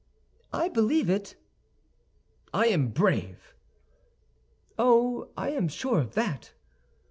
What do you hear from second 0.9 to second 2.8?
it." "I